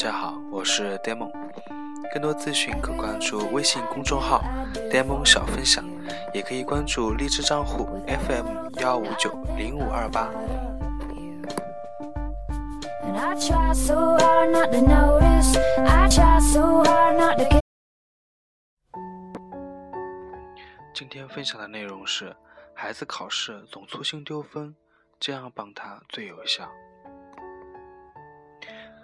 [0.00, 1.30] 家好，我是 Demon，
[2.10, 4.42] 更多资讯可关注微信公众号
[4.90, 5.84] Demon 小分享，
[6.32, 10.30] 也可以关注荔枝账户 FM 幺五九零五二八。
[20.94, 22.34] 今天分享的内容是：
[22.72, 24.74] 孩子考试总粗心丢分，
[25.18, 26.66] 这样帮他最有效。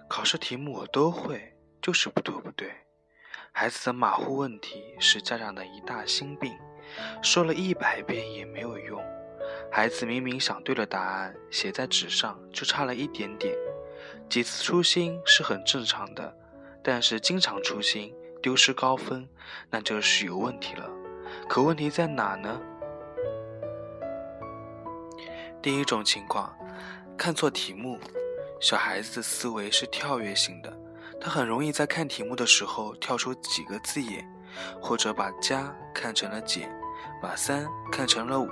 [0.09, 2.70] 考试题目我都会，就是不对不对。
[3.52, 6.56] 孩子的马虎问题是家长的一大心病，
[7.23, 9.02] 说了一百遍也没有用。
[9.70, 13.55] 孩子明明想对了答案，写在纸上就差了一点点。
[14.28, 16.36] 几次粗心是很正常的，
[16.83, 19.28] 但是经常粗心丢失高分，
[19.70, 20.88] 那就是有问题了。
[21.48, 22.61] 可问题在哪呢？
[25.61, 26.56] 第一种情况，
[27.19, 27.98] 看错题目。
[28.59, 30.73] 小孩子的思维是跳跃型的，
[31.21, 34.27] 他很容易在看题目的时候跳出几个字眼，
[34.81, 36.71] 或者把加看成了减，
[37.21, 38.49] 把三看成了五，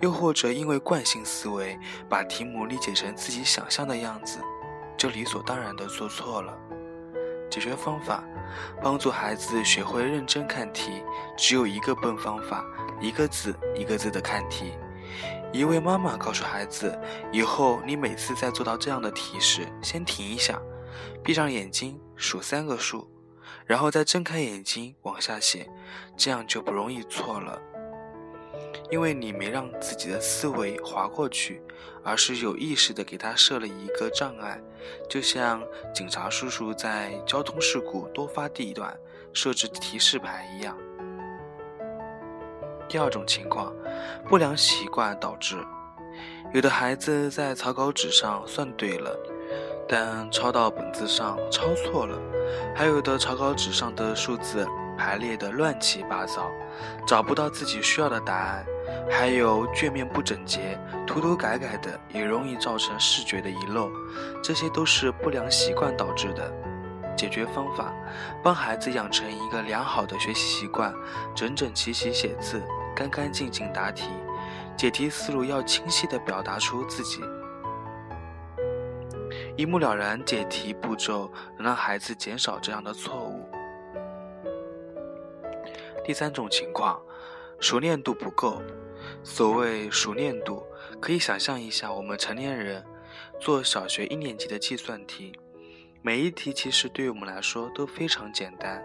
[0.00, 1.78] 又或者因为惯性思维
[2.08, 4.40] 把题目理解成自己想象的样子，
[4.96, 6.58] 就理所当然的做错了。
[7.50, 8.24] 解决方法：
[8.82, 11.04] 帮助孩子学会认真看题，
[11.36, 12.64] 只有一个笨方法，
[13.00, 14.72] 一个字一个字的看题。
[15.54, 16.98] 一位妈妈告诉孩子
[17.30, 20.60] ：“以后你每次在做到这样的题时，先停一下，
[21.22, 23.08] 闭上眼睛数三个数，
[23.64, 25.70] 然后再睁开眼睛往下写，
[26.16, 27.62] 这样就不容易错了。
[28.90, 31.62] 因为你没让自己的思维划过去，
[32.02, 34.60] 而是有意识的给他设了一个障碍，
[35.08, 35.62] 就像
[35.94, 38.92] 警察叔叔在交通事故多发地段
[39.32, 40.76] 设置提示牌一样。”
[42.94, 43.72] 第二种情况，
[44.28, 45.56] 不良习惯导致
[46.52, 49.10] 有的孩子在草稿纸上算对了，
[49.88, 52.16] 但抄到本子上抄错了；
[52.72, 54.64] 还有的草稿纸上的数字
[54.96, 56.48] 排列的乱七八糟，
[57.04, 58.64] 找不到自己需要的答案；
[59.10, 63.90] 还有卷面不整洁，涂涂改改的，也容易造成视觉的遗漏。
[64.40, 66.48] 这些都是不良习惯导致的。
[67.16, 67.92] 解决方法：
[68.42, 70.92] 帮孩子养成一个良好的学习习惯，
[71.32, 72.60] 整整齐齐写字，
[72.94, 74.08] 干干净净答题。
[74.76, 77.20] 解题思路要清晰地表达出自己，
[79.56, 80.22] 一目了然。
[80.24, 83.48] 解题步骤能让孩子减少这样的错误。
[86.04, 87.00] 第三种情况，
[87.60, 88.60] 熟练度不够。
[89.22, 90.64] 所谓熟练度，
[91.00, 92.84] 可以想象一下，我们成年人
[93.40, 95.32] 做小学一年级的计算题。
[96.02, 98.82] 每一题其实对于我们来说都非常简单，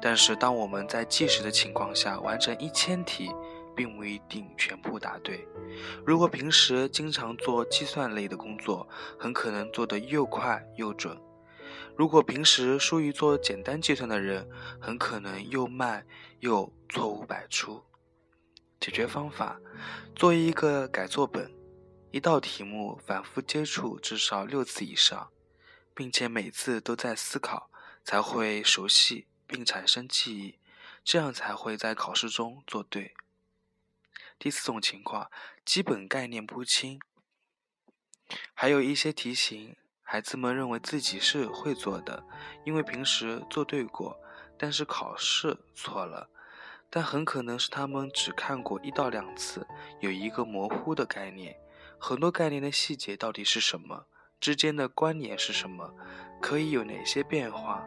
[0.00, 3.30] 但是当我们在计时的情况下完成一千题，
[3.74, 5.46] 并不一定全部答对。
[6.04, 8.88] 如果平时经常做计算类的工作，
[9.18, 11.16] 很可能做得又快又准；
[11.96, 14.48] 如果平时疏于做简单计算的人，
[14.80, 16.06] 很可能又慢
[16.40, 17.82] 又错误百出。
[18.80, 19.60] 解决方法：
[20.14, 21.50] 做一个改作本，
[22.10, 25.28] 一道题目反复接触至少六次以上。
[25.94, 27.72] 并且每次都在思考，
[28.04, 30.58] 才会熟悉并产生记忆，
[31.02, 33.14] 这样才会在考试中做对。
[34.38, 35.28] 第四种情况，
[35.64, 37.00] 基本概念不清，
[38.54, 42.24] 还有一些题型，孩子们认为自己是会做的，
[42.64, 44.20] 因为平时做对过，
[44.56, 46.28] 但是考试错了，
[46.88, 49.66] 但很可能是他们只看过一到两次，
[50.00, 51.58] 有一个模糊的概念，
[51.98, 54.06] 很多概念的细节到底是什么？
[54.38, 55.92] 之间的关联是什么？
[56.40, 57.84] 可以有哪些变化，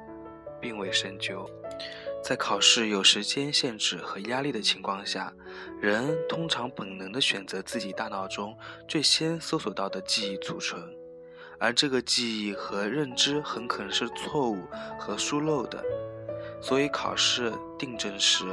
[0.62, 1.50] 并未深究。
[2.24, 5.34] 在考试有时间限制和压力的情况下，
[5.82, 8.56] 人通常本能地选择自己大脑中
[8.88, 10.80] 最先搜索到的记忆储存，
[11.58, 14.68] 而这个记忆和认知很可能是错误
[15.00, 15.84] 和疏漏的。
[16.62, 18.46] 所以考试订正时，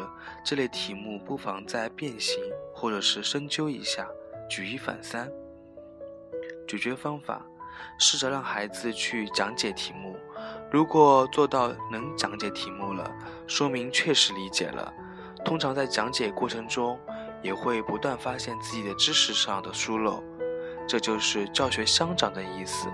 [0.43, 2.43] 这类题目不妨再变形
[2.75, 4.09] 或者是深究一下，
[4.49, 5.31] 举一反三。
[6.67, 7.45] 解决方法。
[8.01, 10.17] 试着让孩子去讲解题目，
[10.71, 13.11] 如果做到能讲解题目了，
[13.47, 14.93] 说明确实理解了。
[15.45, 16.99] 通常在讲解过程中，
[17.43, 20.23] 也会不断发现自己的知识上的疏漏，
[20.87, 22.89] 这就是教学相长的意思。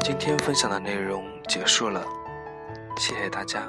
[0.00, 2.04] 今天分享的内容结束了，
[2.96, 3.62] 谢谢大家。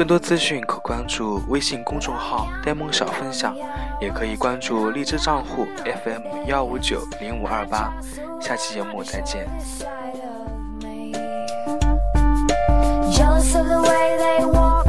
[0.00, 3.54] 更多资讯可关注微信公众号“呆萌小分享”，
[4.00, 7.92] 也可以关注荔枝账户 FM 幺五九零五二八。
[8.40, 9.46] 下期节目再见。
[13.12, 14.79] Jealous of the way they walk